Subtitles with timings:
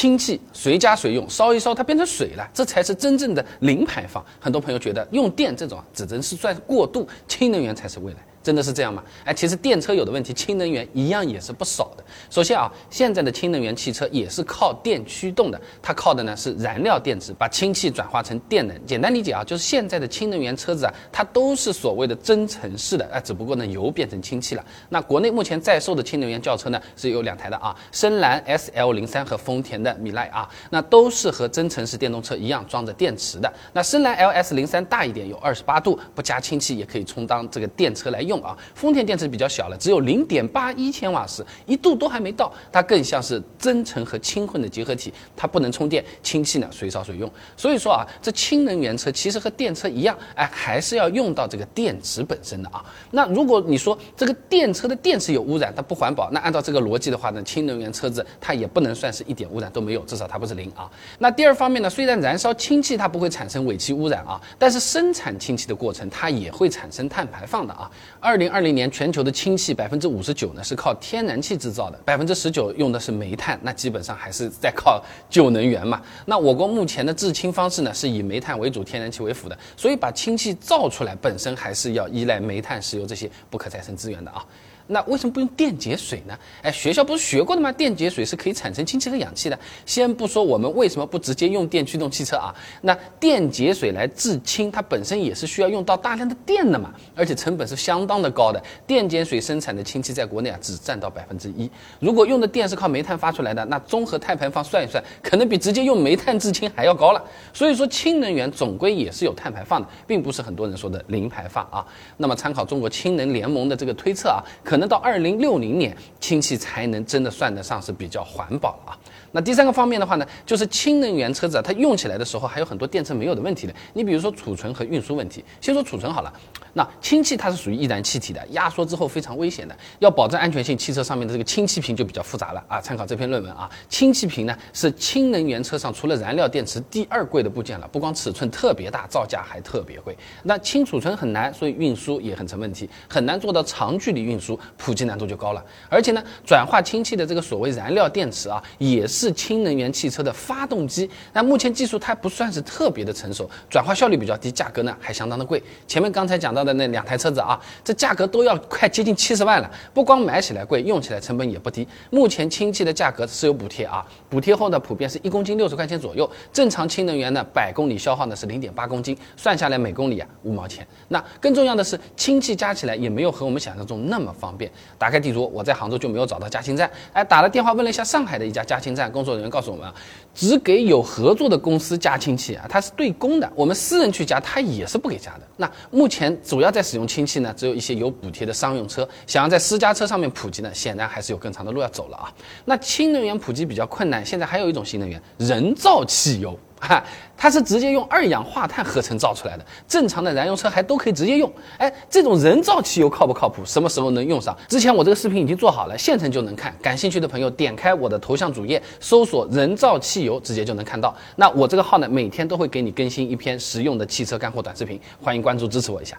[0.00, 4.24] 氢气随加随用，烧一烧它变成水了，这才是真正的零排放。
[4.40, 8.18] 很多朋友觉得用电这种，只能是算过渡，氢能源才是未来。
[8.42, 9.02] 真的是这样吗？
[9.24, 12.04] 哎，其实电车有的问题，氢能源一样也是不少的。
[12.30, 18.86] 首先啊，现在的氢能源汽车也是靠电驱动的，它靠的呢是燃料电池把氢气转化成电能。
[18.86, 24.64] 简单理解啊，就是现在的氢能源车子啊，它都是所谓的增程式的，哎，只不过呢油变成氢气了。
[24.88, 33.52] 那国内目前在售的氢能源轿车呢是有两台的啊，深蓝 S L 零三和丰田的米莱啊，那都是和增程式电动车一样装着电池的。
[33.74, 38.39] 那深蓝 L S 零三大一点，有二十八度，不加氢气也可以充当这个电车来用。
[38.42, 47.30] 啊，丰田电池比较小了，只有零点八一千瓦时，一度都还没到，它更像是增程和氢混的结合体，它不能充电，氢气呢随烧随用。
[47.56, 52.84] 所以说啊，这氢能源车其实和电车一样，哎，还是要用到这个电池本身的啊。
[53.10, 60.90] 那如果你说这个电车的电池有污染，它不环保，那按照这个逻辑的话呢，氢能源车子它也不能算是一点污染都没有，至少它不是零啊。
[61.18, 67.90] 那第二方面呢，虽然燃烧氢气它不会产生尾气污染啊，但是生产氢气的过程它也会产生碳排放的啊。
[68.22, 76.02] 二零二零年，全球的氢气百分之五十九呢是靠天然气制造的，百分之十九用的是煤炭，那基本上还是在靠旧能源嘛。
[76.26, 84.44] 那我国目前的制氢方式呢是以煤炭为主，天然气为辅的，所以把氢气造出来本身还是要依赖煤炭、石油这些不可再生资源的啊。
[84.92, 86.36] 那为什么不用电解水呢？
[86.62, 87.70] 哎，学校不是学过的吗？
[87.70, 89.56] 电解水是可以产生氢气和氧气的。
[89.86, 92.52] 先不说我们为什么不直接用电驱动汽车啊？
[92.82, 98.60] 那电解水来制氢，它本身也是需要用到大量的电的嘛，而且成本是相当的高的。
[98.84, 101.70] 电解水生产的氢气在国内啊，只占到百分之一。
[102.00, 107.24] 如果用的电是靠煤炭发出来的，那综合碳排放算一算，可能比直接用煤炭制氢还要高了。
[107.52, 111.86] 所以说，氢能源总归也是有碳排放的，并不是很多人说的零排放啊。
[112.16, 114.79] 那么参考中国氢能联盟的这个推测啊，可。
[114.80, 118.98] 能到二零六零年，氢气才能真的算得上是比较环保了啊。
[119.32, 123.72] 那第三个方面的话呢，就是氢能源车子啊，它用起来的时候还有很多电车没有的问题的。
[123.92, 125.44] 你比如说储存和运输问题。
[125.60, 126.32] 先说储存好了，
[126.72, 129.76] 那氢气它是属于易燃气体的，压缩之后非常危险的。
[130.00, 132.80] 要保证安全性，汽车上面的这个氢气瓶就比较复杂了啊。
[132.80, 140.16] 参考这篇论文啊，氢气瓶呢是氢能源车上除了燃料电池第二贵的部件了，不光尺寸特别大，造价还特别贵。
[140.42, 145.64] 那氢储存很难，所以运输也很成问题，很难做到长距离运输，普及难度就高了。
[145.88, 149.30] 而且呢，转化氢气的这个所谓燃料电池啊，也是。
[149.40, 155.62] 氢能源汽车的发动机，那目前技术它不算是特别的成熟，转化效率比较低，价格呢还相当的贵。
[155.86, 161.88] 前面刚才讲到的那两台车子啊，这价格都要快接近七十万了，不光买起来贵，用起来成本也不低。
[162.10, 170.86] 目前氢气的价格是有补贴啊，补贴后呢普遍是一公斤六十块钱左右，正常氢能源呢百公里消耗呢是零点八公斤，算下来每公里啊五毛钱。
[171.08, 174.68] 那更重要的是氢气加起来也没有和我们想象中那么方方便。
[174.98, 179.10] 打开地图，我在杭州就没有找到加氢站，哎，打了电话问了一下上海的一家加氢站。
[179.10, 179.94] 工作人员告诉我们啊，
[180.34, 183.50] 只给有合作的公司加氢气啊，它是对公的。
[183.54, 185.42] 我们私人去加，它也是不给加的。
[185.56, 189.08] 那目前主要在使用氢气呢，只有一些有补贴的商用车。
[189.26, 192.32] 想要在私家车上面普及呢，显然还是有更长的路要走了啊。
[192.64, 196.58] 那氢能源普及比较困难，现在还有一种新能源——人造汽油。
[196.88, 197.04] 哈，
[197.36, 201.52] 它是直接用二氧化碳合成造出来的，正常的燃油车还都可以直接用。
[201.76, 203.62] 哎，这种人造汽油靠不靠谱？
[203.66, 204.56] 什么时候能用上？
[204.66, 206.74] 之前我这个视频已经做好了，现成就能看。
[206.80, 211.14] 感兴趣的朋友点开我的头像主页，搜索“人造汽油”，直接就能看到。
[211.36, 216.16] 那我这个号呢，每天都会给你更新一篇实用的汽车干货短视频，欢迎关注支持我一下。